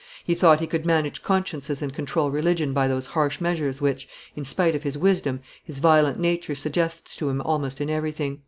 [0.23, 4.43] "He thought he could manage consciences and control religion by those harsh measures which, in
[4.45, 8.39] spite of his wisdom, his violent nature suggests to him almost in everything."